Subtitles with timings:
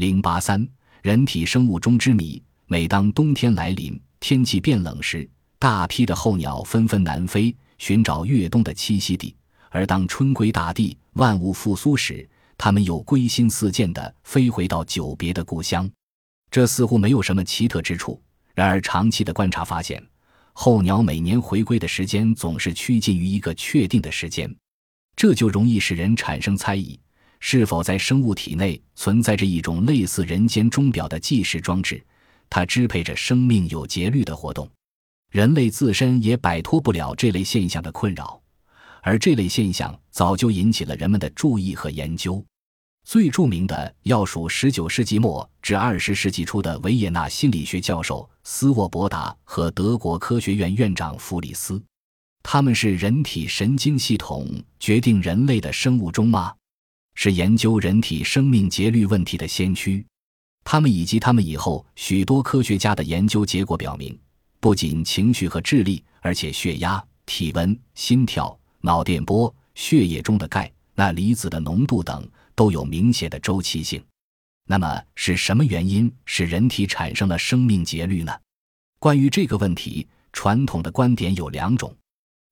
[0.00, 0.66] 零八三，
[1.02, 2.42] 人体生物钟之谜。
[2.64, 9.36] 每当冬天来临，天气变冷时，大批的候鸟纷纷南飞，寻找越冬的栖息地；
[9.68, 12.26] 而当春归大地，万物复苏时，
[12.56, 15.86] 它们又归心似箭地飞回到久别的故乡。
[16.50, 18.18] 这似乎没有什么奇特之处。
[18.54, 20.02] 然而，长期的观察发现，
[20.54, 24.50] 候鸟每年回归的时间总是趋近于一个确定的时间，
[25.14, 26.98] 这就容易使人产生猜疑。
[27.40, 32.02] 是否在生物体内存在着一种类似人间钟表的计时装置？
[32.48, 34.68] 它支配着生命有节律的活动。
[35.30, 38.40] 人类自身也摆脱不了这类现象的困扰，
[39.02, 42.44] 而这类现象早就引起了人们的注意和研究。
[43.04, 51.82] 最著名的要数19世纪末至20世纪初的维也纳心理学教授斯沃伯达和德国科学院院长弗里斯。
[52.42, 54.46] 他们是人体神经系统
[54.78, 56.52] 决定人类的生物钟吗？
[57.22, 60.02] 是研究人体生命节律问题的先驱，
[60.64, 64.18] 他们以及他们以后许多科学家的研究结果表明，
[64.58, 74.02] 不仅情绪和智力，而且血压、体温、心跳、脑电波、血液中的钙、钠离子的浓度等都有明显的周期性。
[74.66, 78.32] 那么，是什么原因使人体产生了生命节律呢？
[78.98, 81.94] 关于这个问题，传统的观点有两种，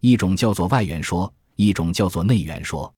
[0.00, 2.90] 一种叫做外源说，一种叫做内源说。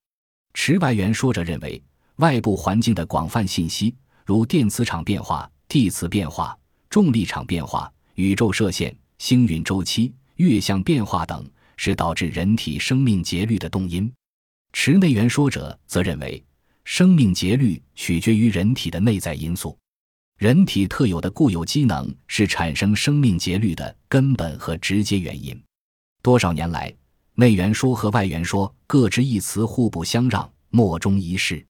[0.59, 1.81] 持外源说者认为，
[2.17, 14.11] 外部环境的广泛信息，如电磁场变化、地磁变化、重力场变化、宇宙射线、星云周期、月相变化等，是导致人体生命节律的动因。
[14.73, 16.43] 持内源说者则认为，
[16.85, 19.79] 生命节律取决于人体的内在因素，
[20.39, 25.63] 人体特有的固有机能是产生生命节律的根本和直接原因。
[26.23, 26.93] 多少年来，
[27.39, 31.63] 内源说和外源说各执一词，互不相让，莫衷一是。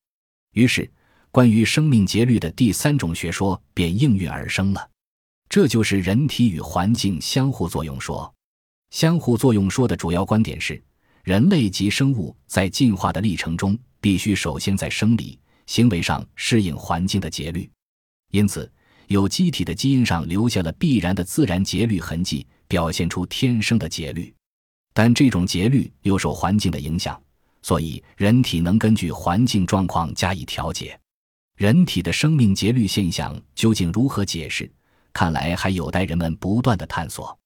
[0.53, 0.89] 于是，
[1.33, 4.89] 关于生命节律的第三种学说便应运而生了，
[5.49, 8.33] 这就是人体与环境相互作用说。
[8.91, 10.81] 相互作用说的主要观点是，
[11.25, 17.69] 人类及生物在进化的历程中，必须首先在生理、行为上适应环境的节律，
[18.31, 18.71] 因此，
[19.09, 24.33] 有机体的基因上留下了必然的自然节律痕迹，表现出天生的节律。
[24.97, 27.23] 但这种节律又受环境的影响，
[27.61, 30.99] 所以人体能根据环境状况加以调节。
[31.57, 34.73] 人体的生命节律现象究竟如何解释？
[35.13, 37.39] 看来还有待人们不断的探索。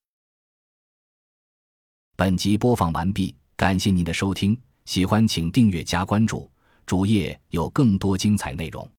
[2.15, 6.49] 本集播放完毕，感谢您的收听，喜欢请订阅加关注，
[6.85, 8.89] 主页有更多精彩内容。